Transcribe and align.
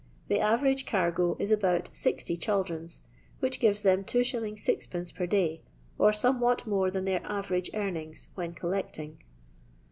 The 0.29 0.39
average 0.39 0.87
cargo 0.87 1.35
is 1.37 1.51
about 1.51 1.91
60 1.93 2.35
chaldrons, 2.35 3.01
which 3.39 3.59
gives 3.59 3.83
them 3.83 4.03
2s. 4.03 4.31
6of. 4.55 5.13
per 5.13 5.27
day, 5.27 5.61
or 5.99 6.11
somewhat 6.11 6.65
more 6.65 6.89
than 6.89 7.05
their 7.05 7.21
average 7.23 7.69
earnings 7.75 8.29
when 8.33 8.53
collecting. 8.55 9.19